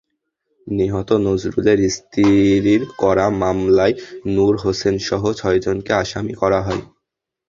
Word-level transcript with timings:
নিহত 0.67 1.09
নজরুলের 1.27 1.79
স্ত্রীর 1.89 2.81
করা 2.97 3.25
মামলায় 3.41 3.95
নূর 4.27 4.53
হোসেনসহ 4.63 5.21
ছয়জনকে 5.33 5.91
আসামি 5.93 6.33
করা 6.33 6.59
হয়। 6.61 6.83